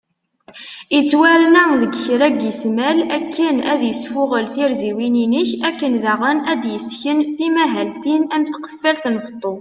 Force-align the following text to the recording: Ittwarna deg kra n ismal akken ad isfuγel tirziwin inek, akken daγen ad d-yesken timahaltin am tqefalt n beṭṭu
Ittwarna 0.99 1.63
deg 1.81 1.93
kra 2.03 2.27
n 2.31 2.39
ismal 2.51 2.97
akken 3.17 3.57
ad 3.71 3.81
isfuγel 3.91 4.45
tirziwin 4.53 5.15
inek, 5.23 5.49
akken 5.69 5.93
daγen 6.03 6.37
ad 6.51 6.59
d-yesken 6.63 7.19
timahaltin 7.35 8.21
am 8.35 8.43
tqefalt 8.45 9.03
n 9.09 9.15
beṭṭu 9.23 9.53